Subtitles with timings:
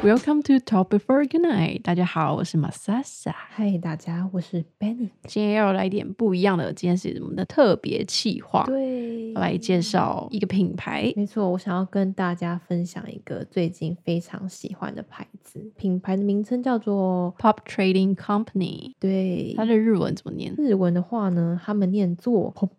[0.00, 1.82] Welcome to Talk Before Good Night。
[1.82, 3.32] 大家好，我是 Masasa。
[3.34, 5.08] 嗨，大家，我是 Benny。
[5.24, 11.12] 今天要来点不一样的，今天是我们的特别企划，对，要来介绍一个品牌。
[11.16, 18.92] 没错，我想要跟大家分享一个最近非常喜欢的牌子，品牌的名称叫做 Pop Trading Company。
[19.00, 20.54] 对，它的日文怎么念？
[20.56, 22.70] 日文的话呢，他们念作 Pop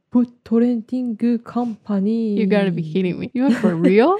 [0.45, 2.35] Trading Company。
[2.35, 3.29] You gotta be kidding me!
[3.33, 4.17] You are for real?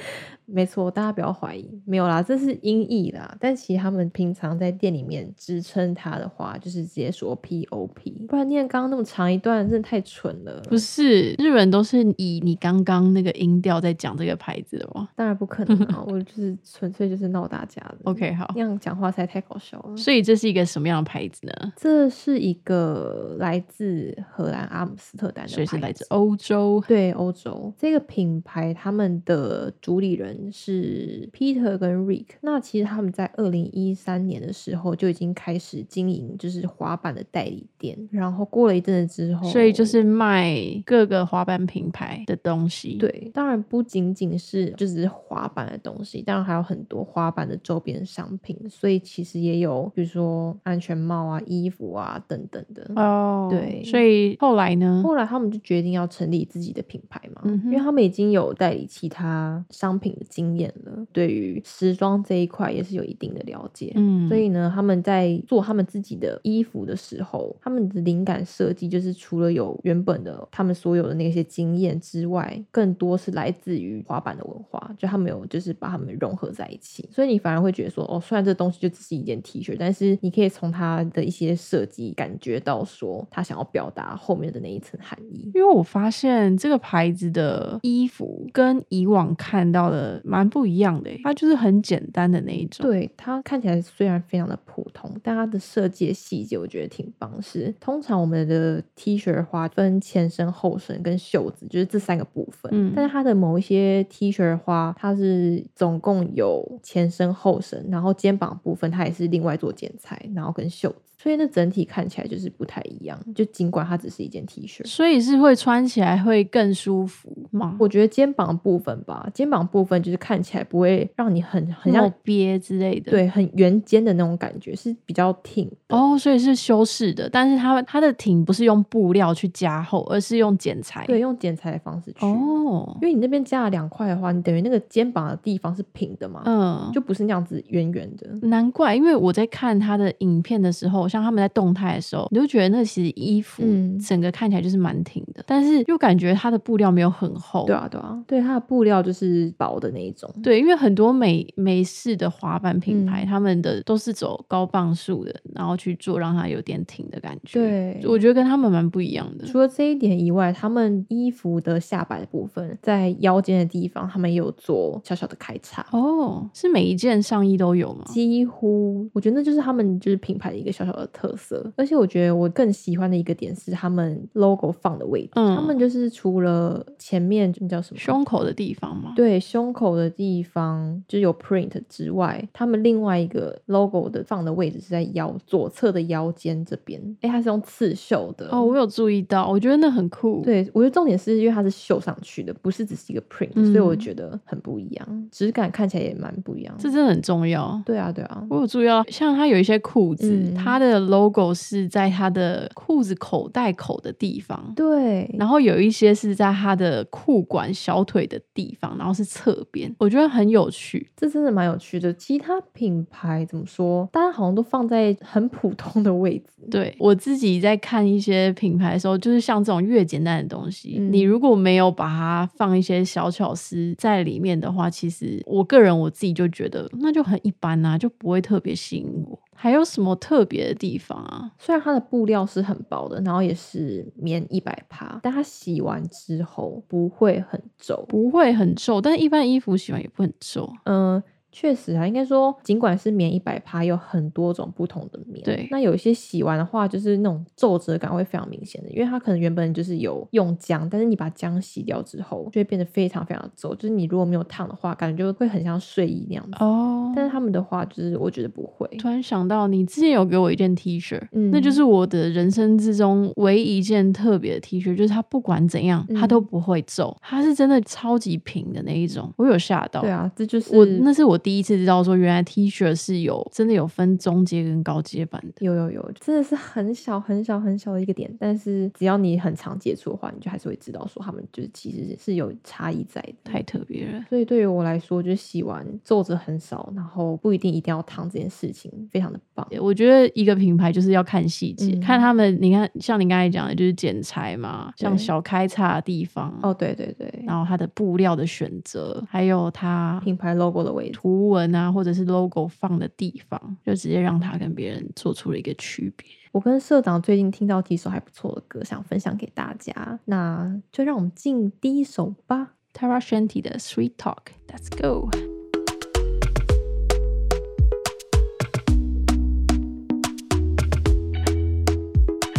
[0.52, 3.36] 没错，大家不要怀疑，没有啦，这是音译啦。
[3.40, 10.62] 但其实他们平常在店里面支撑它的话，就是直接说 P O P，不然念刚刚那么长一段，真的太蠢了。
[10.70, 16.04] 不是，日本都是以你刚刚那个音调在讲这个牌子的吗当然不可能啊！
[16.08, 17.98] 我就是纯粹就是闹大家的。？
[18.10, 18.62] OK，好那。
[18.62, 19.96] 样讲话实在太搞笑了。
[19.96, 21.74] 所以这是一个什么样的牌子呢？
[21.76, 26.84] 这是一个来自荷兰阿姆斯特丹的牌子，所以是来自欧洲。
[26.88, 32.26] 对欧洲这个品牌，他们的主理人是 Peter 跟 Rick。
[32.42, 37.98] 那其实他们在二零一三年的时候就已经开始经营，就是滑板的代理店。
[38.12, 52.92] 然后过了一阵子之后，所以就是卖各个滑板品牌的东西。，对，当然不仅仅是就只是滑板的东西，当然还有很多滑板的周边商品，所以其实也有比如说安全帽啊、衣服啊等等的。
[52.96, 55.02] 哦，对所以后来呢？
[55.04, 63.92] 后来他们就决定要成立自己的品牌嘛，嗯因为他们已经有代理其他商品的经验了，对于时装这一块也是有一定的了解。
[63.96, 77.08] 嗯，所以呢，他们在做他们自己的衣服的时候，他们的灵感设计就是除了有原本的他们所有的那些经验之外，更多是来自于滑板的文化，就他们有就是把他们融合在一起。
[77.12, 85.52] 所以你反而会觉得说，哦，虽然这东西就只是一件 T 恤，但是你可以从它的一些设计感觉到说，他想要表达后面的那一层含义。
[85.56, 97.42] 因为我发现这个牌子的衣服跟以往看到的蛮不一样的耶，它就是很简单的那一种。，对它看起来虽然非常的普通，但它的设计的细节我觉得挺棒。
[97.42, 102.72] 是通常我们的 T 恤的话分前身、后身跟袖子，就是这三个部分。
[102.74, 113.20] 嗯但是它的某一些 T 恤的话，它是总共有前身、后身，然后肩膀部分它也是另外做剪裁，然后跟袖子，所以那整体看起来就是不太一样。
[113.36, 114.86] 就尽管它只是一件 T 恤。
[114.88, 117.76] 所以是会穿起来会更舒服吗？
[117.78, 123.12] 我觉得肩膀部分吧，肩膀部分就是看起来不会让你很很像像憋之类的。。
[123.12, 125.98] 对，很圆肩的那种感觉，是比较挺的。
[125.98, 131.04] 哦，所以是修饰的，但是它它的挺不是用布料去加厚，而是用剪裁。
[131.06, 132.26] 对，用剪裁的方式去。
[132.26, 138.48] 哦因，为你那边加了两块的话，你等于那个肩膀的地方是平的嘛，嗯，就不是那样子圆圆的。
[138.48, 147.66] 难怪，因为我在看他的影片的时候，像他们在动态的时候，你就觉得那其实衣服嗯整个看起来就是蛮挺的，但是又感觉它的布料没有很厚。
[147.66, 150.30] 对啊，对啊，对，它的布料就是薄的那一种。
[150.44, 159.46] 对，因为很多美美式的滑板品牌，嗯他们的都是走高磅数的，然后去做让它有点挺的感觉。，对，我觉得跟他们蛮不一样的。
[159.46, 165.86] 除了这一点以外，他们衣服的下摆的部分，在腰间的地方，他们也有做小小的开叉。
[165.92, 168.04] 哦，是每一件上衣都有吗？
[168.08, 171.72] 几乎，我觉得那就是他们就是品牌的一个小小的特色。
[171.76, 179.14] 而且我觉得我更喜欢的一个点是他们 logo 放的位置，嗯他们就是除了前面那叫什么胸口的地方吗？
[179.16, 187.00] 对胸口的地方就有 print 之外，他们另外一个 logo 的放的位置是在腰左侧的腰间这边。
[187.22, 196.74] 哎，它是用刺绣的哦，我有注意到，我觉得那很酷。，对，我觉得重点是因为它是绣上去的，不是只是一个 print，、嗯所以我觉得很不一样，质感看起来也蛮不一样。
[196.78, 197.80] 这真的很重要。
[197.86, 211.10] 对啊，对啊，我有注意到，像它有一些裤子，嗯它的 logo 是在它的裤子口袋口的地方，对，然后有一些是在它的裤管小腿的地方，然后是侧边，我觉得很有趣。
[211.18, 212.14] 这真的蛮有趣的。
[212.14, 214.08] 其他品牌怎么说？
[214.14, 216.66] 大家好像都放在很普通的位置。
[216.72, 229.40] 对我自己在看一些品牌的时候，就是像这种越简单的东西，嗯你如果没有把它放一些小巧思在里面的话，其实我个人我自己就觉得那就很一般啊，就不会特别吸引我。
[229.62, 231.52] 还有什么特别的地方啊？
[231.60, 238.06] 虽然它的布料是很薄的，然后也是棉一百帕，但它洗完之后不会很皱。
[238.08, 240.72] 不会很皱，但一般衣服洗完也不会很皱。
[240.86, 241.22] 嗯、
[241.60, 245.44] 确实啊，应该说，尽管是棉一百帕，有很多种不同的棉。
[245.44, 253.76] 对那有一些洗完的话，就是那种皱褶感会非常明显的，因为它可能原本就是有用浆，但是你把浆洗掉之后，就会变得非常非常的皱。
[253.76, 256.64] 就是你如果没有烫的话，感觉就会很像睡衣那样子。
[256.64, 258.88] 哦，但是他们的话，就是我觉得不会。
[258.98, 270.00] 突然想到，你之前有给我一件 T 恤，嗯那就是我的人生之中唯一一件特别的 T 恤，就是它不管怎样，它嗯都不会皱，它是真的超级平的那一种，我有吓到。
[270.00, 275.66] 对啊，这就是我那是我第一次知道说，原来 T 恤是有真的有分中阶跟高阶版的。
[275.66, 283.34] 有有有，真的是很小很小很小的一个点，但是只要你很常接触的话，你就还是会知道说他们就是其实是有差异在的。
[283.52, 284.24] 太特别了。
[284.30, 289.68] 所以对于我来说，就是洗完皱褶很少，然后不一定一定要烫这件事情，非常的棒。
[289.80, 292.50] 我觉得一个品牌就是要看细节，嗯看他们。
[292.60, 301.20] 你看，像你刚才讲的，就是剪裁嘛，像小开叉的地方，哦，对对对，然后它的布料的选择，还有它品牌 logo 的位置。
[301.30, 306.28] 图文啊，或者是 logo 放的地方，就直接让它跟别人做出了一个区别。
[306.52, 312.74] 我跟社长最近听到几首还不错的歌，想分享给大家，那就让我们进第一首吧。
[312.96, 315.30] Tara Shanti 的 Sweet Talk，Let's go。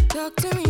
[0.09, 0.70] Talk to me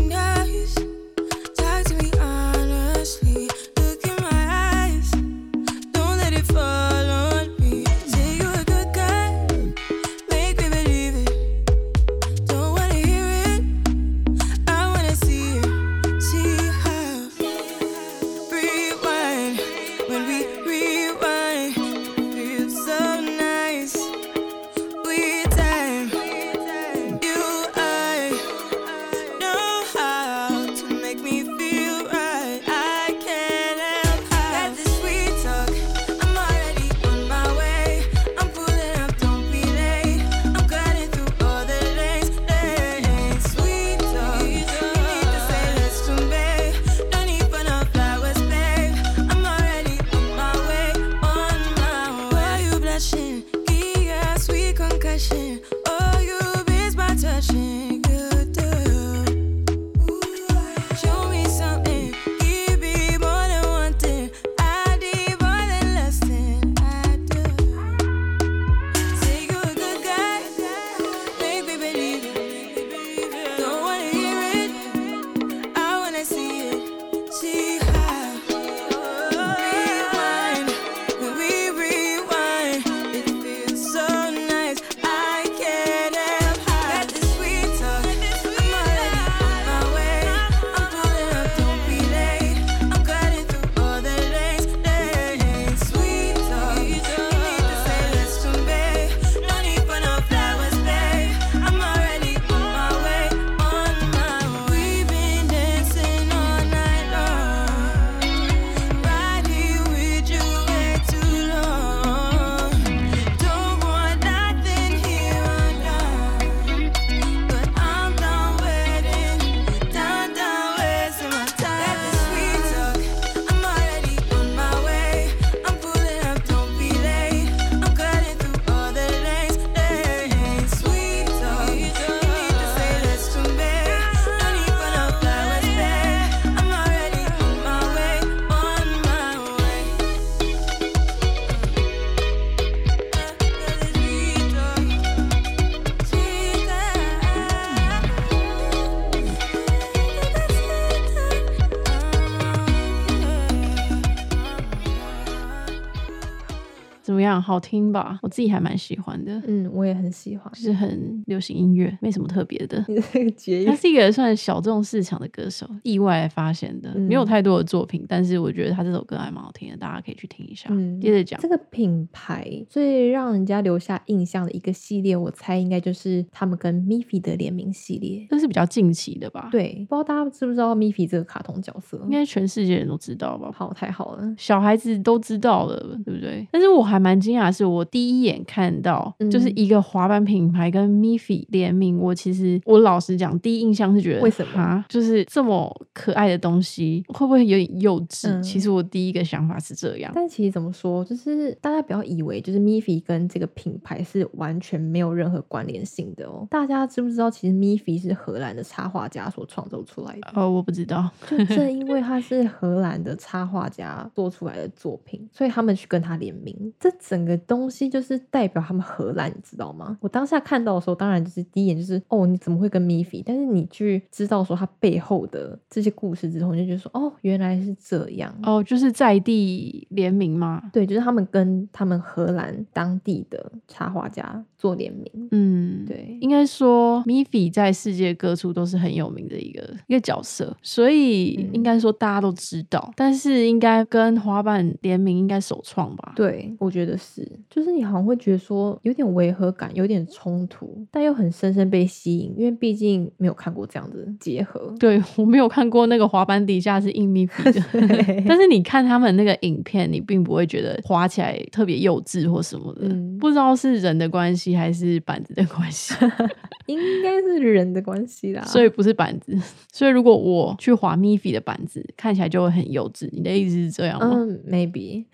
[157.51, 158.19] 好听吧？
[158.23, 160.51] 我自己还蛮喜欢的，嗯，我也很喜欢。
[160.55, 162.83] 就是很流行音乐，没什么特别的。
[162.89, 170.69] 你的那个结语，他是一个算小众市场的歌手，意外发现的，嗯没有太多的作品，但是我觉得他这首歌还蛮好听的，大家可以去听一下。
[170.71, 178.27] 嗯接着讲这，个品牌最让人家留下印象的一个系列，我猜应该就是他们跟 Miffy 的联名系列。
[178.31, 181.99] 这是比较近期的吧？，对，不知道大家知不知道 Miffy 这个卡通角色？
[182.05, 183.51] 应该全世界人都知道吧？
[183.55, 184.35] 好，太好了。
[184.37, 186.47] 小孩子都知道了，对不对？
[186.53, 198.29] 但是我还蛮惊讶的是，我第一眼看到嗯就是一个滑板品牌跟 Miffy 联名，我其实我老实讲，第一印象是觉得为什么啊，就是这么可爱的东西会不会有点幼稚？
[198.29, 200.11] 嗯其实我第一个想法是这样。
[200.15, 206.47] 但其实怎么说，就是大家不要以为就是 Miffy 跟这个品牌是完全没有任何关联性的哦。
[206.51, 210.33] 大家知不知道，其实 Miffy 是荷兰的插画家所创作出来的？
[210.35, 216.57] 哦，我不知道，就正因为 他是荷兰的插画家做出来的作品，所以他们去跟他联名。
[216.81, 219.97] 这整个东西就是代表他们荷兰，你知道吗？
[220.01, 223.23] 我当下看到的时候，当然就是第一眼就是哦，你怎么会跟 Miffy？
[223.25, 228.35] 但是你去知道说他背后的这些故事之后，你就觉得说哦，原来是这样。
[228.43, 230.63] 哦，就是在地联名吗。
[230.73, 235.29] 对，就是他们跟他们荷兰当地的插画家做联名。
[235.31, 254.75] 嗯，对应该说 Miffy 在世界各处都是很有名的一个一个角色，所以嗯应该说大家都知道，但是应该跟滑板联名应该首创吧？，对，我觉得是，就是你好像会觉得说有点违和感，有点冲突，但又很深深被吸引，因为毕竟没有看过这样的结合。
[254.79, 257.61] 对我没有看过那个滑板底下是硬密闭的，
[258.27, 262.89] 但是你看他们那个影片，你并不会觉得滑起来特别幼稚或什么的。
[262.89, 265.95] 嗯不知道是人的关系还是板子的关系，
[266.67, 268.43] 应该是人的关系啦。
[268.49, 269.37] 所以不是板子。
[269.73, 273.09] 所以如果我去滑 Miffy 的板子，看起来就会很幼稚。
[273.13, 274.11] 你的意思是这样吗？
[274.15, 275.05] 嗯，maybe。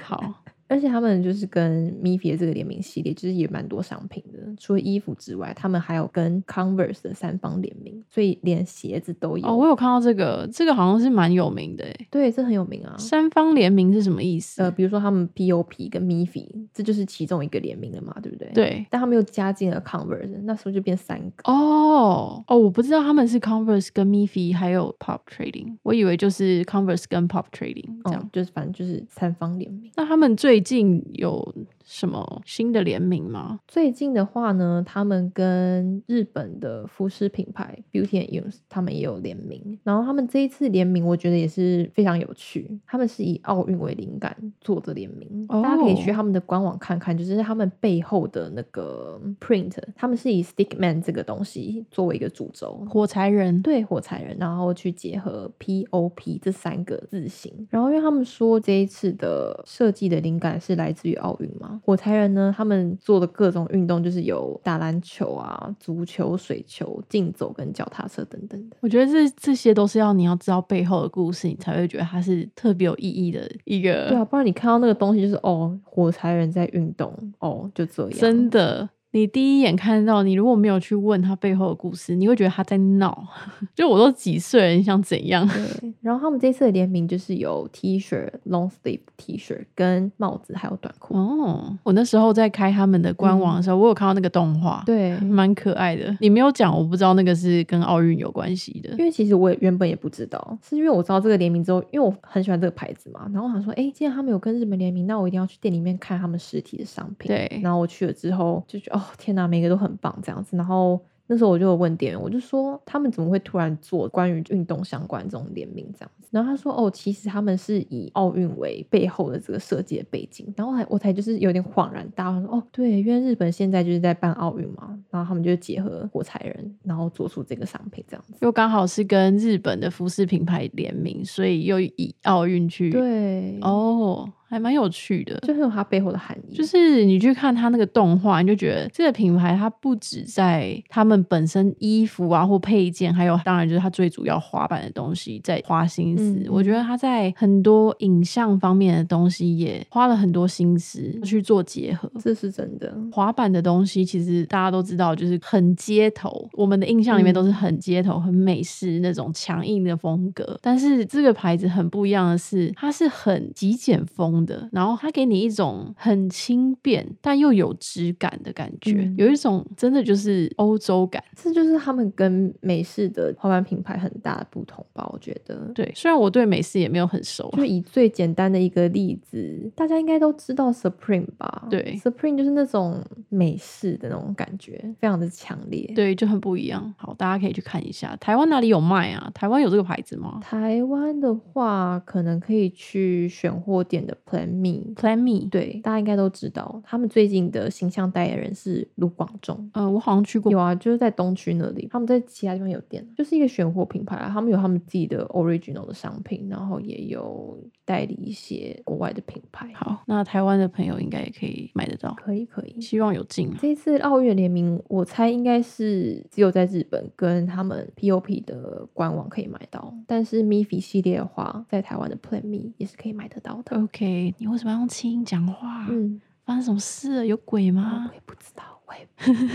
[0.00, 0.22] 好，
[0.68, 4.38] 而且他们就是跟 Miffy 的这个联名系列，就是也蛮多商品的。
[4.58, 9.46] 除了衣服之外，他们还有跟 Converse 的三方联名，所以连鞋子都有。
[9.46, 12.06] 哦，我有看到这个，这个好像是蛮有名的诶。
[12.10, 12.94] 对，这很有名啊。
[12.98, 14.62] 三方联名是什么意思？
[14.62, 18.50] 呃，比如说他们 POP 跟 Miffy，这就是其中一个联名了嘛，对不对？。
[18.52, 21.50] 对，但他们又加进了 Converse，那时候就变三个。
[21.52, 28.22] 哦哦，我不知道他们是 Converse 跟 Miffy 还有 Pop Trading，我以为就是 Converse 跟 Pop Trading 这样。
[28.22, 29.90] 哦，就是反正就是三方联名。
[29.96, 31.54] 那他们最毕竟有
[31.88, 33.60] 什么新的联名吗？
[33.66, 42.78] 最近的话呢，他们跟日本的服饰品牌 Beauty and Use 他们也有联名，然后他们这一次联名，我觉得也是非常有趣。
[42.86, 68.76] 他们是以奥运为灵感做的联名，大家可以去哦他们的官网看看，就是他们背后的那个 print，他们是以 Stickman 这个东西作为一个主轴，火柴人，对火柴人，然后去结合 POP 这三个字形，然后因为他们说这一次的设计的灵感是来自于奥运嘛，火柴人呢，他们做的各种运动就是有打篮球啊、足球、水球、竞走跟脚踏车等等的。
[68.80, 74.08] 我觉得这这些都是要你要知道背后的故事，你才会觉得它是特别有意义的一个。
[74.08, 78.88] 对啊，不然你看到那个东西就是哦，火柴人在运动，哦，就这样，真的。
[79.12, 83.26] 你第一眼看到，你如果没有去问他背后的故事，你会觉得他在闹。
[83.74, 85.48] 就我都几岁了，你想怎样？
[85.80, 91.16] 对，然后他们这次的联名就是有 T 恤、long sleeve T 恤跟帽子，还有短裤。
[91.16, 96.14] 哦，我那时候在开他们的官网的时候，我有看到那个动画，，对，蛮可爱的。
[96.20, 98.98] 你没有讲，我不知道那个是跟奥运有关系的因。
[98.98, 107.28] 为其实我也原本也不知道，是因为我知道这个联名之后，因为我很喜欢这个牌子嘛，然后我想说，哎，既然他们有跟日本联名，那我一定要去店里面看他们实体的商品。
[107.28, 110.56] 对然后我去了之后就觉得，哦，天哪，每个都很棒这样子。
[110.56, 116.28] 然后那时候我就有问店员，我就说他们怎么会突然做关于运动相关这种联名这样子？
[116.30, 120.52] 然后他说，哦，其实他们是以奥运为背后的这个设计的背景。
[120.56, 128.34] 然后还我才就是有点恍然大悟，说，哦，对，因为日本现在就是在办奥运嘛，然后他们就结合火柴人，然后做出这个商品这样子。
[128.40, 135.38] 又刚好是跟日本的服饰品牌联名，所以又以奥运去。，对，哦，还蛮有趣的。
[135.42, 136.54] 就很有它背后的含义。
[136.54, 146.22] 就是你去看它那个动画，你就觉得这个品牌它不止在他们本身衣服啊或配件，还有当然就是它最主要滑板的东西在花心思。
[146.22, 152.10] 嗯我觉得它在很多影像方面的东西也花了很多心思去做结合。
[152.18, 152.92] 这是真的。
[153.12, 160.58] 滑板的东西其实大家都知道，就是很街头，我们的印象里面都是很街头、很美式那种强硬的风格。
[160.62, 171.22] 但是这个牌子很不一样的是，它是很极简风的，然后它给你一种很轻便但又有质感的感觉，嗯有一种真的就是欧洲感。
[171.34, 175.08] 这就是他们跟美式的滑板品牌很大的不同吧？
[175.12, 175.70] 我觉得。
[175.74, 181.66] 对，虽然我对美式也没有很熟，就以最简单的一个例子，大家应该都知道 Supreme 吧？
[181.70, 186.94] 对，Supreme 就是那种美式的那种感觉，非常的强烈。，对，就很不一样。
[186.96, 189.30] 好，大家可以去看一下，台湾哪里有卖啊？
[189.34, 194.94] 台湾有这个牌子吗台湾的话，可能可以去选货店的 Plan Me。
[194.94, 199.70] ？Plan Me，，对，大家应该都知道，他们最近的形象代言人是卢广仲。
[199.72, 204.28] 呃，我好像去过有啊，就是在东区那里，他们在其他地方有店，就是一个选货品牌啊。
[204.32, 209.70] 他们有他们自己的 original 的商品，然后也有代理一些国外的品牌。
[209.74, 212.80] 好，那台湾的朋友应该也可以买得到，可以可以。
[212.80, 213.56] 希望有进啊。
[213.60, 223.76] 这一次奥运联名，我猜应该是只有在日本跟他们 POP 的官网可以买到，但是 Miffy 系列的话，在台湾的 Plan Me 也是可以买得到的。
[223.80, 225.86] OK，你为什么要用轻音讲话？
[225.90, 227.26] 嗯，发生什么事了？
[227.26, 228.14] 有鬼啊吗我？
[228.14, 229.06] 也不知道，我也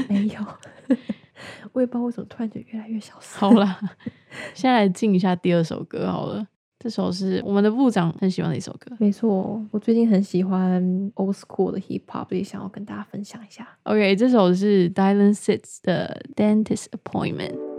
[0.10, 0.40] 没有，
[1.74, 3.40] 我也不知道为什么突然就越来越小声。
[3.40, 3.80] 好啦，
[4.54, 6.46] 现在来进一下第二首歌好了。
[6.80, 8.94] 这首是我们的部长很喜欢的一首歌。
[9.00, 10.84] 没错，我最近很喜欢
[11.16, 13.66] old school 的 hip hop，也想要跟大家分享一下。
[13.84, 17.73] OK，这首是 Dylan Sits 的 Dentist Appointment。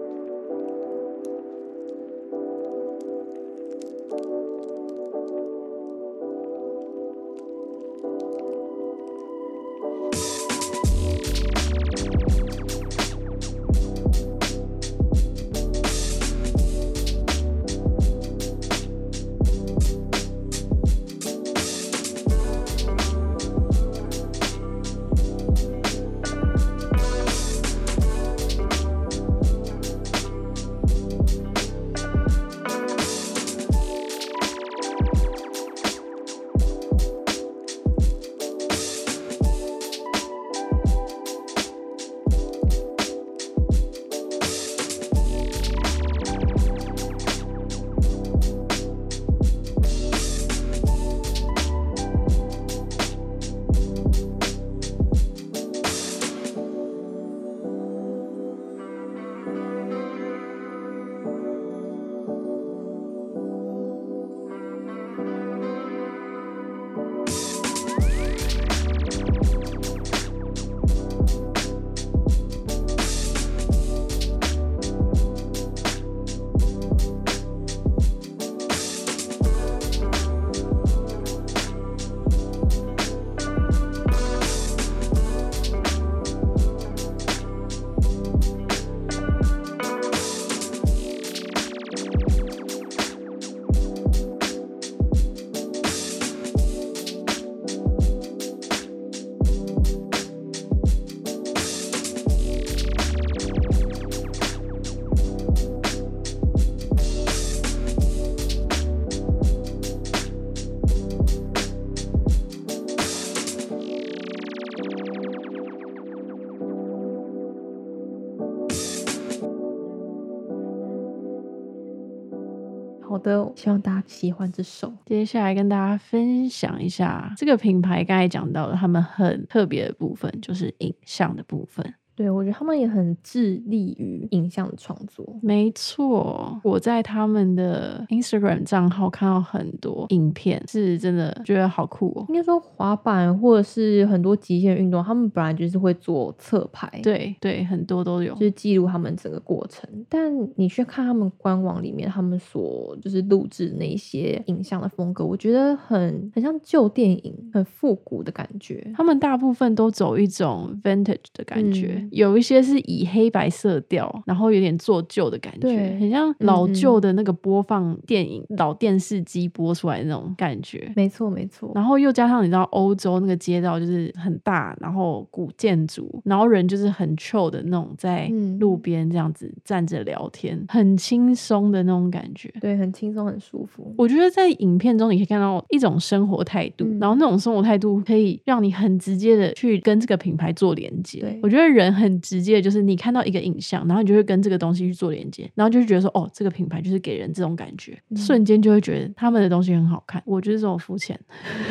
[123.24, 124.92] 的，希望大家喜欢这首。
[125.06, 131.94] 接下来跟大家分享一下这个品牌刚才讲到了，他们很特别的部分就是影像的部分。
[132.16, 135.26] 对我觉得他们也很致力于影像的创作。
[135.42, 142.24] 没错，我在他们的 Instagram 账号看到很多影片，是真的觉得好酷哦。
[142.28, 148.40] 应该说滑板或者是很多极限运动，他们本来就是会做侧拍，，对对，很多都有就。
[148.40, 149.88] 是记录他们整个过程。
[150.08, 158.92] 但你去看他们官网里面，他们所就是录制那些影像的风格，我觉得很很像旧电影，很复古的感觉。
[158.94, 170.92] 他们大部分都走一种 vintage 的感觉，嗯有一些是以黑白色调，然后有点做旧的感觉，对很像老旧的那个播放电影、老电视机播出来的那种感觉。
[170.96, 171.72] 没错，没错。
[171.74, 182.52] 然后又加上你知道欧洲那个街道就是很大，然后古建筑，然后人就是很 chill 的那种，在嗯路边这样子站着聊天，很轻松的那种感觉。
[182.60, 183.94] 对，很轻松，很舒服。
[183.96, 191.38] 我觉得在影片中你可以看到一种生活态度，嗯然后那种生活态度可以让你很直接的去跟这个品牌做连接对。
[191.42, 200.22] 我觉得人很直接，就是你看到一个影像，然后你就会跟这个东西去做连接，然后就会觉得说，哦，这个品牌就是给人这种感觉，嗯瞬间就会觉得他们的东西很好看。
[200.26, 201.18] 我就是这种肤浅。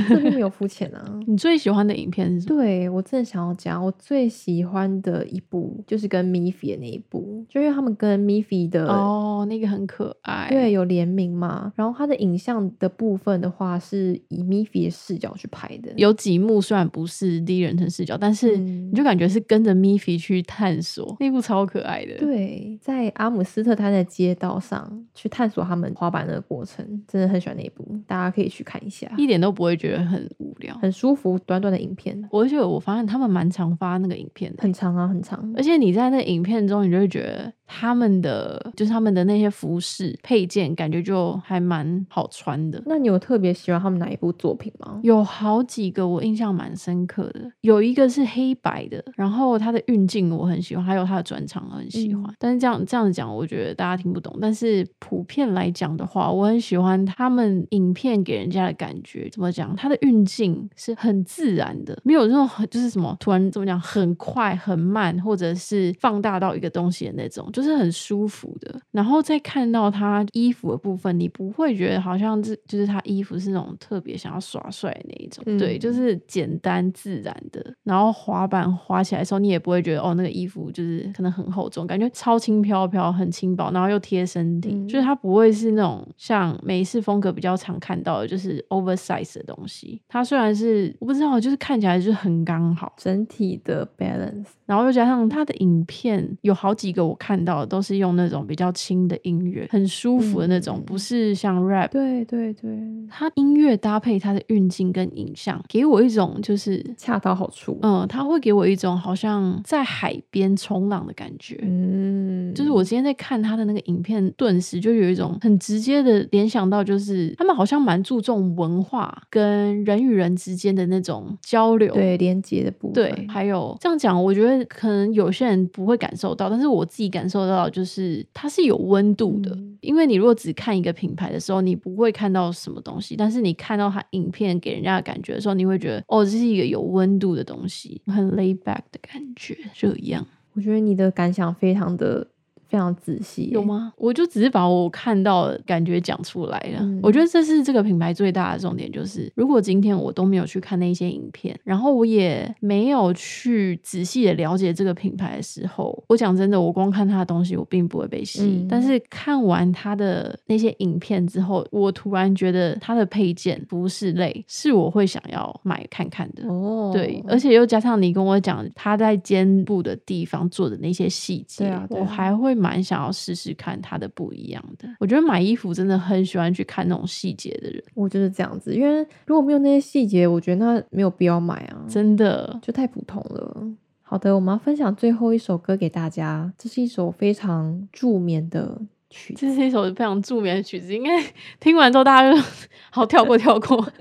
[0.07, 1.03] 这并没有肤浅啊。
[1.27, 2.61] 你最喜欢的影片是什么？
[2.61, 10.47] 对我真的想要讲，我最喜欢的一部就是跟 Miffy 的那一部，就因为他们跟 Miffy 的哦，那个很可爱。
[10.49, 11.71] 对，有联名嘛。
[11.75, 15.91] 然后它的影像的部分的话，是以 Miffy 的视角去拍的。
[15.97, 22.17] 有几幕虽然不是第一人称视角，但是嗯你就感觉是跟着 Miffy 去探索，那部超可爱的。
[22.17, 30.75] 对，在阿姆斯特丹的街道上去探索他们滑板的过程，真的很喜欢那一部，大家可以去看一下，一点都不会觉得很无聊。
[30.79, 35.53] 很舒服，短短的影片，而且我发现他们蛮常发那个影片的，很长啊，很长。
[35.55, 42.81] 而且你在那影片中，你就会觉得他们的就是他们的那些服饰配件，感觉就还蛮好穿的。
[42.85, 44.99] 那你有特别喜欢他们哪一部作品吗？
[45.03, 52.23] 有好几个我印象蛮深刻的，有一个是黑白的，然后它的运镜我很喜欢，还有它的转场我很喜欢。
[52.23, 54.37] 嗯但是这样这样子讲，我觉得大家听不懂。
[54.41, 59.29] 但是普遍来讲的话，我很喜欢他们影片给人家的感觉。
[59.31, 59.73] 怎么讲？
[59.75, 68.81] 它的运镜是很自然的，没有那种很就是什么突然怎么讲很快很慢，或者是放大到一个东西的那种，就是很舒服的。
[68.91, 77.73] 然后再看到他衣服的部分，你不会觉得好像是就是他衣服是那种特别想要耍帅的那一种，嗯对，就是简单自然的。
[77.83, 90.01] 然后滑板滑起来的时候，你也不会觉得哦那个衣服就是可能很厚重，感觉超轻飘飘，很轻薄，然后又贴身体，嗯就是它不会是那种像美式风格比较常看到的，就是 oversize 的东西。
[90.07, 101.89] 它虽然是我不知道，就是看起来就是很刚好，整体的 balance，然后又加上它的影片有好几个我看到的都是用那种比较轻的音乐，很舒服的那种，嗯不是像 rap。
[101.89, 102.71] 对对对，
[103.09, 107.77] 它音乐搭配它的运镜跟影像，给我一种就是，恰到好处。
[107.81, 111.59] 嗯，它会给我一种好像在海边冲浪的感觉。
[111.61, 121.93] 嗯，就是我今天在看他的那个影片，顿时就有一种很直接的联想到，就是他们好像蛮注重文化跟人与人之间的那种交流。
[121.93, 129.51] 对连接的部分，对，还有这样讲，我觉得可能有些人不会感受到，但是我自己感受到，就是它是有温度的。
[129.51, 142.25] 嗯因为你如果只看一个品牌的时候，你不会看到什么东西，但是你看到它影片给人家的感觉的时候，你会觉得哦，这是一个有温度的东西，很 lay back 的感觉，这样我觉得你的感想非常的
[142.73, 143.93] 非常仔细耶，有吗？
[143.97, 146.79] 我就只是把我看到的感觉讲出来了。
[146.79, 158.63] 嗯我觉得这是这个品牌最大的重点，就是如果今天我都没有去看那些影片，然后我也没有去仔细的了解这个品牌的时候，我讲真的，我光看他的东西，我并不会被吸引。
[158.63, 166.47] 嗯但是看完他的那些影片之后，我突然觉得他的配件、服饰类是我会想要买看看的。
[166.47, 174.87] 哦，对，而且又加上你跟我讲他在肩部的地方做的那些细节，对啊对啊我还会蛮想要试试看它的不一样的。
[174.99, 182.57] 我觉得买衣服真的很喜欢去看那种细节的人，我就是这样子，因为如果没有那些细节，我觉得那没有必要买啊，真的。
[182.61, 183.67] 就太普通了。
[184.01, 189.41] 好的，我们要分享最后一首歌给大家，这是一首非常助眠的曲子。
[189.41, 191.09] 这是一首非常著名的曲子，应该
[191.59, 192.41] 听完之后大家就
[192.91, 193.85] 好跳过跳过。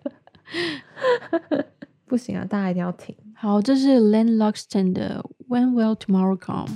[2.07, 3.17] 不行啊，大家一定要听。
[3.35, 6.67] 好，这是 Len Luxton 的《When Will Tomorrow Come》。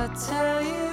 [0.00, 0.89] I tell you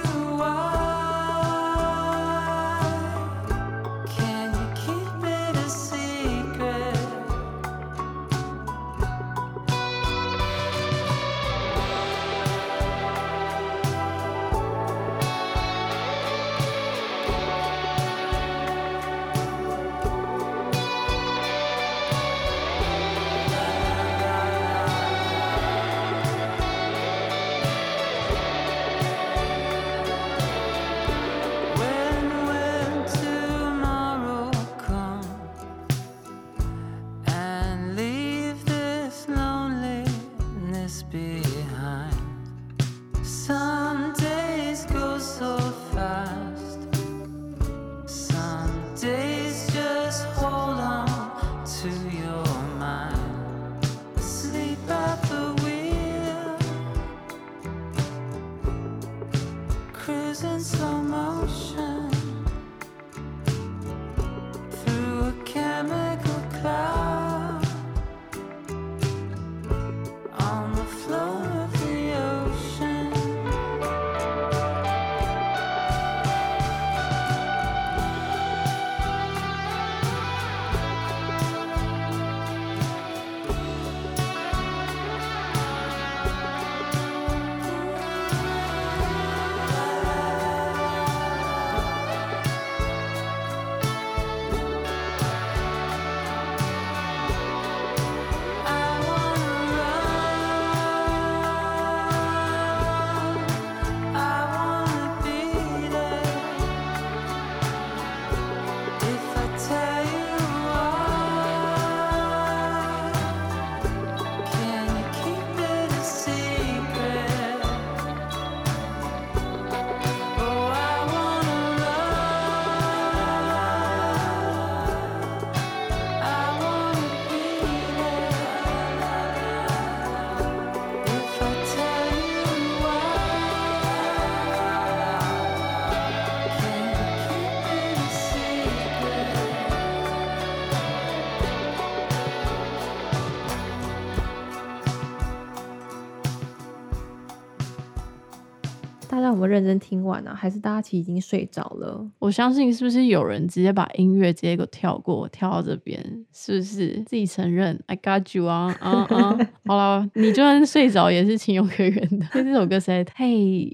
[149.38, 150.34] 我们认真听完啊？
[150.34, 152.04] 还是大家其实已经睡着了？
[152.18, 159.38] 我相信是不是有人直接把音乐直接给跳过，跳到这边，是不是自己承认？I got you 啊啊啊！
[159.66, 162.26] 好了，你就算睡着也是情有可原的。
[162.38, 163.26] 因为这首歌实在太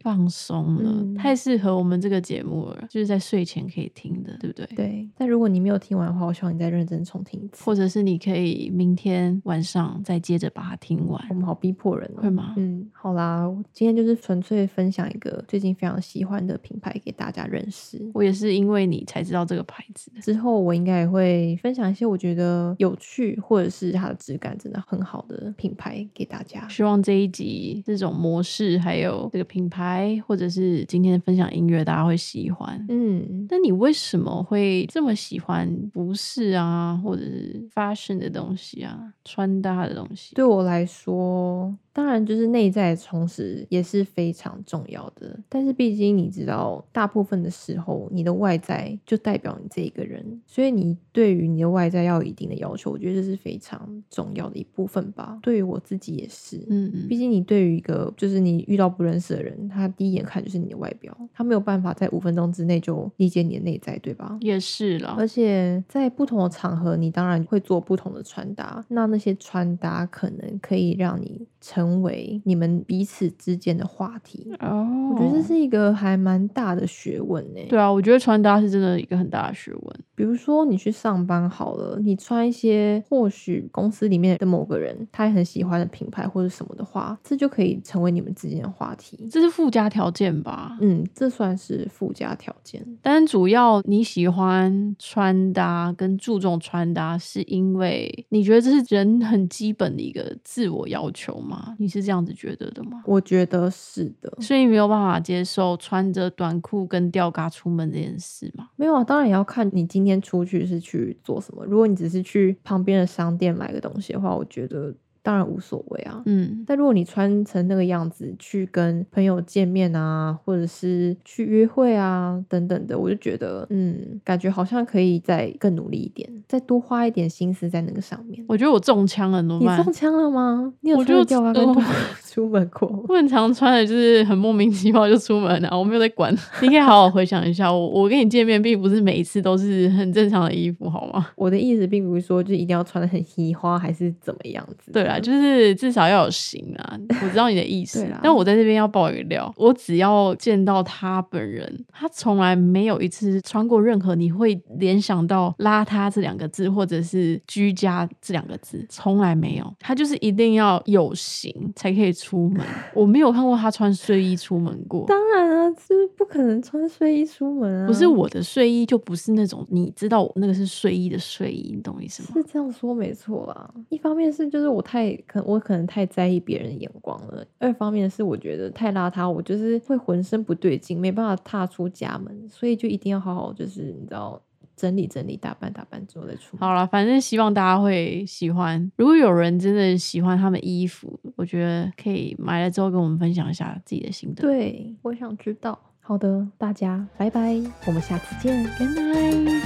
[0.02, 4.66] 放松了，嗯太适合我们这个节目了，就是在睡前可以听的，对不对？
[4.74, 7.62] 对，但如果你没有听完的话，我希望你再认真重听一次。
[7.62, 12.54] 或者是你可以明天晚上再接着把它听完我，们好逼迫人哦，会吗？
[12.56, 18.00] 嗯，好啦，我今天就是纯粹分享一个最近非常喜欢的品牌给大家认识。
[18.14, 20.20] 我也是因为你才知道这个牌子的。
[20.22, 26.66] 之后我应该也会分享一些我觉得有趣或者是它的质感真的很好的品牌给大家。
[26.68, 32.84] 希望这一集这种模式，还有这个品牌，或者是今天分享音乐，大家会喜欢。
[32.88, 40.34] 嗯，那你为什么会这么喜欢服饰啊，或者是 fashion 的东西啊，穿搭的东西？
[40.34, 45.38] 对我来说，当然就是内在充实也是非常重要的。
[45.48, 55.38] 但是毕竟你知道，大部分的时候，你的外在就代表你这一个人，所以你对于你的外在要有一定的要求，我觉得这是非常重要的一部分吧。
[55.42, 64.38] 对于我自己也是，嗯嗯，毕竟你对于一个就是你遇到不认识的人，他第一眼看就是你的外表，他没有办法在五分钟之内就理解你的内在，对吧？
[64.40, 65.28] 也是啦而。
[65.34, 68.84] 且在不同的场合，你当然会做不同的穿搭。
[68.86, 74.54] 那那些穿搭可能可以让你成为你们彼此之间的话题。
[74.60, 77.60] 哦，我觉得这是一个还蛮大的学问呢。
[77.70, 80.00] 对啊，我觉得穿搭是真的一个很大的学问。
[80.14, 89.26] 比如说你去上班好了，你穿一些或许公司里面的某个人他也很喜欢的品牌或者什么的话，这就可以成为你们之间的话题。
[89.32, 90.76] 这是附加条件吧？
[90.82, 92.84] 嗯，这算是附加条件。
[93.00, 101.53] 但主要你喜欢穿搭跟注重穿搭，是因为你觉得这是人很基本的一个自我要求吗？
[101.54, 101.74] 吗？
[101.78, 103.02] 你是这样子觉得的吗？
[103.06, 108.68] 我觉得是的，所以没有办法接受穿着短裤跟吊嘎出门这件事吗？
[108.76, 111.64] 没有啊，当然也要看你今天出去是去做什么。
[111.64, 116.22] 如果你只是去旁边的商店买个东西的话，我觉得当然无所谓啊。
[116.26, 128.44] 嗯，但如果你穿成那个样子去跟朋友见面啊，或者是去约会啊等等的，我就觉得，嗯，感觉好像可以再更努力一点，再多花一点心思在那个上面。
[128.46, 129.92] 我觉得我中枪了，怎么办你中？
[129.92, 130.72] 枪了吗？
[130.82, 131.82] 你有我穿吊嘎跟短裤
[132.22, 133.00] 出门过吗？
[133.08, 136.30] 我很常穿的就是很莫名其妙就出门啊，我没有在管。
[136.60, 141.26] 你可以好好回想一下，我我跟你见面并不是每一次都是很正常的衣服，好吗？
[141.36, 144.92] 我的意思并不是说就一定要穿的很嘻花还是怎么样子。
[144.92, 146.98] 对啦，就是至少要有型啊。
[147.22, 159.74] 我知道你的意思啦，但我在这边要爆一个料，我只要见到他本人，他从来没有一次穿过任何你会联想到邋遢这两个字，或者是居家这两个字，从来没有。
[159.80, 162.64] 他就是一定要有型才可以出门。
[162.94, 165.04] 我没有看过他穿睡衣出门过。
[165.06, 167.86] 当然啊，就是不可能穿睡衣出门啊。
[167.86, 172.28] 不是我的睡衣，就不是那种你知道我那个是睡衣的睡衣，你懂我意思吗？
[172.34, 173.70] 是这样说没错啦。
[173.88, 184.40] 一方面是就是我太可我可能太在意别人的眼光了，二方面是我觉得太邋遢，我就是会浑身不对劲，没办法踏出家门，所以就一定要好好就是你知道
[184.76, 186.60] 整理整理、打扮打扮之后再出门。
[186.60, 188.90] 好了，反正希望大家会喜欢。
[188.96, 194.42] 如果有人真的喜欢他们衣服，我觉得可以买了之后跟我们分享一下自己的心得。
[194.42, 195.78] 对，我想知道。
[196.00, 197.54] 好的，大家拜拜，
[197.86, 198.62] 我们下次见。
[198.76, 199.64] ，Good night。